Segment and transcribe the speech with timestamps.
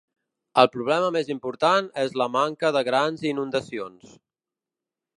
[0.61, 4.21] El problema més important és la manca de grans inundacions.